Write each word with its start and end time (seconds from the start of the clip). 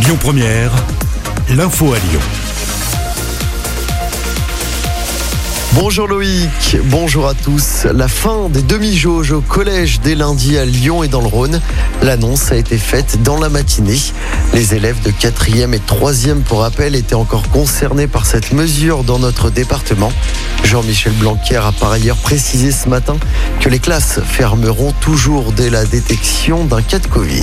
Lyon 0.00 0.16
Première, 0.20 0.70
l'info 1.50 1.92
à 1.92 1.98
Lyon. 1.98 2.20
Bonjour 5.74 6.06
Loïc, 6.06 6.76
bonjour 6.84 7.26
à 7.26 7.34
tous. 7.34 7.84
La 7.92 8.06
fin 8.06 8.48
des 8.48 8.62
demi-jauges 8.62 9.32
au 9.32 9.40
collège 9.40 10.00
dès 10.00 10.14
lundi 10.14 10.56
à 10.56 10.64
Lyon 10.64 11.02
et 11.02 11.08
dans 11.08 11.20
le 11.20 11.26
Rhône. 11.26 11.60
L'annonce 12.02 12.52
a 12.52 12.56
été 12.56 12.78
faite 12.78 13.22
dans 13.22 13.38
la 13.38 13.48
matinée. 13.48 13.98
Les 14.54 14.74
élèves 14.74 15.02
de 15.02 15.10
4e 15.10 15.74
et 15.74 15.78
3e, 15.78 16.42
pour 16.42 16.60
rappel, 16.60 16.94
étaient 16.94 17.14
encore 17.14 17.48
concernés 17.48 18.06
par 18.06 18.24
cette 18.24 18.52
mesure 18.52 19.02
dans 19.02 19.18
notre 19.18 19.50
département. 19.50 20.12
Jean-Michel 20.64 21.12
Blanquer 21.14 21.56
a 21.56 21.72
par 21.72 21.90
ailleurs 21.90 22.18
précisé 22.18 22.70
ce 22.70 22.88
matin 22.88 23.16
que 23.60 23.68
les 23.68 23.80
classes 23.80 24.20
fermeront 24.24 24.92
toujours 25.00 25.52
dès 25.52 25.70
la 25.70 25.84
détection 25.84 26.64
d'un 26.64 26.82
cas 26.82 27.00
de 27.00 27.08
Covid. 27.08 27.42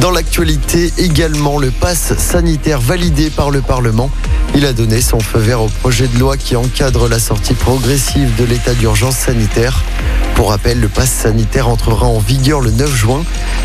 Dans 0.00 0.10
l'actualité 0.10 0.90
également, 0.96 1.58
le 1.58 1.70
pass 1.70 2.16
sanitaire 2.16 2.80
validé 2.80 3.28
par 3.28 3.50
le 3.50 3.60
Parlement. 3.60 4.10
Il 4.54 4.64
a 4.64 4.72
donné 4.72 5.02
son 5.02 5.20
feu 5.20 5.38
vert 5.38 5.60
au 5.60 5.68
projet 5.68 6.08
de 6.08 6.18
loi 6.18 6.38
qui 6.38 6.56
encadre 6.56 7.06
la 7.06 7.18
sortie 7.18 7.52
progressive 7.52 8.34
de 8.36 8.44
l'état 8.44 8.72
d'urgence 8.72 9.16
sanitaire. 9.16 9.84
Pour 10.36 10.48
rappel, 10.48 10.80
le 10.80 10.88
pass 10.88 11.10
sanitaire 11.10 11.68
entrera 11.68 12.06
en 12.06 12.18
vigueur 12.18 12.62
le 12.62 12.70
9 12.70 12.94
juin. 12.94 13.22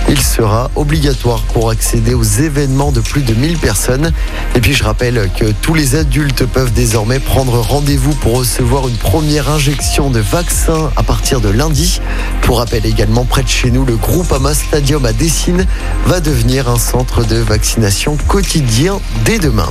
Il 0.08 0.22
sera 0.22 0.70
obligatoire 0.76 1.42
pour 1.54 1.72
accéder 1.72 2.14
aux 2.14 2.24
événements 2.24 2.92
de 2.92 3.02
plus 3.02 3.24
de 3.24 3.34
1000 3.34 3.58
personnes. 3.58 4.12
Et 4.56 4.62
puis 4.62 4.74
je 4.74 4.84
rappelle 4.84 5.30
que 5.36 5.46
tous 5.62 5.74
les 5.74 5.96
adultes 5.96 6.46
peuvent 6.46 6.74
désormais 6.74 7.20
prendre 7.20 7.60
rendez-vous 7.60 8.14
pour 8.16 8.38
recevoir 8.38 8.88
une 8.88 8.98
première 8.98 9.50
injection 9.50 10.12
de 10.12 10.20
vaccin 10.20 10.92
à 10.96 11.04
partir 11.04 11.42
de 11.42 11.50
lundi. 11.50 12.02
Pour 12.44 12.60
rappel 12.60 12.86
également, 12.86 13.26
près 13.26 13.44
de 13.44 13.48
chez 13.48 13.72
nous, 13.72 13.86
le 13.86 13.96
groupe 13.96 14.32
Ama 14.32 14.54
Stadium 14.54 15.06
à 15.06 15.14
Dessine 15.14 15.66
va 16.06 16.20
devenir 16.20 16.70
un 16.70 16.78
centre 16.78 17.26
de 17.26 17.38
vaccination 17.38 18.18
quotidien 18.28 19.00
dès 19.26 19.40
demain. 19.40 19.70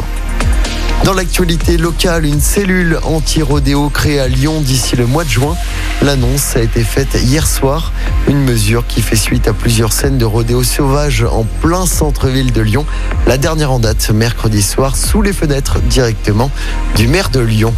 Dans 1.02 1.12
l'actualité 1.12 1.76
locale, 1.76 2.24
une 2.24 2.40
cellule 2.40 2.98
anti-rodéo 3.02 3.90
créée 3.90 4.20
à 4.20 4.28
Lyon 4.28 4.60
d'ici 4.60 4.96
le 4.96 5.06
mois 5.06 5.24
de 5.24 5.28
juin. 5.28 5.54
L'annonce 6.02 6.56
a 6.56 6.60
été 6.60 6.82
faite 6.82 7.18
hier 7.22 7.46
soir. 7.46 7.92
Une 8.28 8.42
mesure 8.42 8.86
qui 8.86 9.02
fait 9.02 9.16
suite 9.16 9.46
à 9.48 9.52
plusieurs 9.52 9.92
scènes 9.92 10.16
de 10.16 10.24
rodéo 10.24 10.62
sauvage 10.62 11.22
en 11.24 11.44
plein 11.60 11.84
centre-ville 11.84 12.52
de 12.52 12.62
Lyon. 12.62 12.86
La 13.26 13.36
dernière 13.36 13.72
en 13.72 13.80
date, 13.80 14.10
mercredi 14.10 14.62
soir, 14.62 14.96
sous 14.96 15.20
les 15.20 15.34
fenêtres 15.34 15.80
directement 15.80 16.50
du 16.96 17.06
maire 17.06 17.28
de 17.28 17.40
Lyon. 17.40 17.74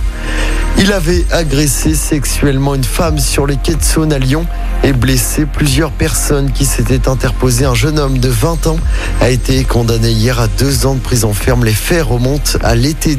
Il 0.78 0.92
avait 0.92 1.24
agressé 1.32 1.94
sexuellement 1.94 2.74
une 2.74 2.84
femme 2.84 3.18
sur 3.18 3.46
les 3.46 3.56
quais 3.56 3.74
de 3.74 3.82
Saône 3.82 4.12
à 4.12 4.18
Lyon 4.18 4.46
et 4.84 4.92
blessé 4.92 5.46
plusieurs 5.46 5.90
personnes 5.90 6.52
qui 6.52 6.66
s'étaient 6.66 7.08
interposées. 7.08 7.64
Un 7.64 7.74
jeune 7.74 7.98
homme 7.98 8.18
de 8.18 8.28
20 8.28 8.66
ans 8.66 8.76
a 9.22 9.30
été 9.30 9.64
condamné 9.64 10.10
hier 10.10 10.38
à 10.38 10.48
deux 10.48 10.84
ans 10.84 10.94
de 10.94 11.00
prison 11.00 11.32
ferme. 11.32 11.64
Les 11.64 11.72
faits 11.72 12.02
remontent 12.04 12.58
à 12.62 12.74
l'été 12.74 13.15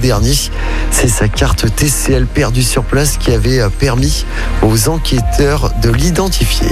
C'est 0.92 1.08
sa 1.08 1.28
carte 1.28 1.66
TCL 1.76 2.28
perdue 2.28 2.64
sur 2.64 2.84
place 2.84 3.17
qui 3.17 3.31
avait 3.31 3.62
permis 3.80 4.26
aux 4.62 4.90
enquêteurs 4.90 5.72
de 5.81 5.90
l'identifier. 5.90 6.70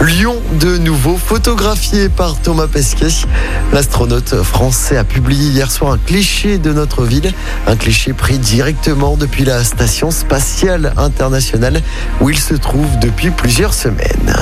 Lyon 0.00 0.36
de 0.60 0.76
nouveau 0.76 1.16
photographié 1.16 2.08
par 2.08 2.36
Thomas 2.36 2.66
Pesquet. 2.66 3.26
L'astronaute 3.72 4.42
français 4.42 4.96
a 4.96 5.04
publié 5.04 5.50
hier 5.50 5.70
soir 5.70 5.92
un 5.92 5.98
cliché 5.98 6.58
de 6.58 6.72
notre 6.72 7.04
ville, 7.04 7.32
un 7.66 7.76
cliché 7.76 8.12
pris 8.12 8.38
directement 8.38 9.16
depuis 9.16 9.44
la 9.44 9.64
station 9.64 10.10
spatiale 10.10 10.92
internationale 10.96 11.80
où 12.20 12.30
il 12.30 12.38
se 12.38 12.54
trouve 12.54 12.98
depuis 13.00 13.30
plusieurs 13.30 13.72
semaines. 13.72 14.34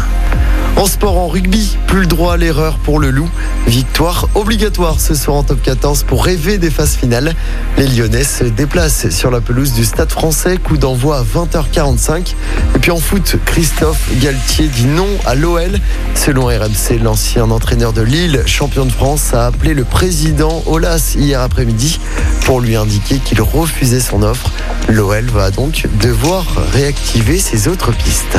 En 0.77 0.87
sport, 0.87 1.17
en 1.19 1.29
rugby, 1.29 1.79
plus 1.87 2.01
le 2.01 2.07
droit 2.07 2.35
à 2.35 2.37
l'erreur 2.37 2.79
pour 2.79 2.99
le 2.99 3.11
loup. 3.11 3.31
Victoire 3.69 4.29
obligatoire 4.35 5.01
ce 5.01 5.15
soir 5.15 5.37
en 5.37 5.43
top 5.45 5.63
14 5.63 6.03
pour 6.03 6.25
rêver 6.25 6.59
des 6.59 6.69
phases 6.69 6.97
finales. 6.97 7.35
Les 7.79 7.87
Lyonnais 7.87 8.25
se 8.25 8.43
déplacent 8.45 9.09
sur 9.11 9.31
la 9.31 9.41
pelouse 9.41 9.73
du 9.73 9.85
Stade 9.85 10.11
français. 10.11 10.57
Coup 10.57 10.77
d'envoi 10.77 11.19
à 11.19 11.23
20h45. 11.23 12.35
Et 12.75 12.79
puis 12.81 12.91
en 12.91 12.99
foot, 12.99 13.37
Christophe 13.45 14.11
Galtier 14.21 14.67
dit 14.67 14.87
non 14.87 15.07
à 15.25 15.37
l'OL. 15.37 15.79
Selon 16.17 16.47
RMC, 16.47 16.99
l'ancien 17.01 17.51
entraîneur 17.51 17.93
de 17.93 18.03
Lille, 18.03 18.43
champion 18.47 18.85
de 18.85 18.93
France, 18.93 19.33
a 19.33 19.47
appelé 19.47 19.75
le 19.75 19.85
président 19.85 20.63
Olas 20.67 21.15
hier 21.17 21.41
après-midi 21.41 22.01
pour 22.45 22.61
lui 22.61 22.75
indiquer 22.75 23.19
qu'il 23.19 23.41
refusait 23.41 24.01
son 24.01 24.23
offre. 24.25 24.51
L'OL 24.89 25.25
va 25.27 25.53
donc 25.53 25.87
devoir 26.01 26.45
réactiver 26.73 27.39
ses 27.39 27.69
autres 27.69 27.93
pistes. 27.93 28.39